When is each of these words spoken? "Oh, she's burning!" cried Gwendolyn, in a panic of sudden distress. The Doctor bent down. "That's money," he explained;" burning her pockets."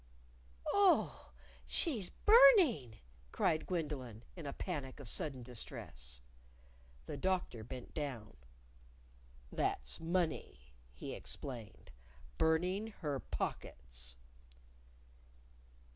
"Oh, 0.73 1.31
she's 1.67 2.09
burning!" 2.09 2.97
cried 3.31 3.67
Gwendolyn, 3.67 4.23
in 4.35 4.47
a 4.47 4.53
panic 4.53 4.99
of 4.99 5.07
sudden 5.07 5.43
distress. 5.43 6.21
The 7.05 7.17
Doctor 7.17 7.63
bent 7.63 7.93
down. 7.93 8.35
"That's 9.51 9.99
money," 9.99 10.73
he 10.91 11.13
explained;" 11.13 11.91
burning 12.39 12.87
her 13.01 13.19
pockets." 13.19 14.15